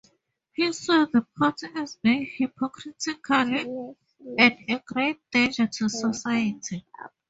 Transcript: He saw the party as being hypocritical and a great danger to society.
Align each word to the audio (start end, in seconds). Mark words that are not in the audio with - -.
He 0.53 0.73
saw 0.73 1.05
the 1.05 1.27
party 1.37 1.67
as 1.75 1.95
being 1.97 2.25
hypocritical 2.25 3.95
and 4.39 4.53
a 4.67 4.81
great 4.83 5.19
danger 5.31 5.67
to 5.67 5.89
society. 5.89 6.87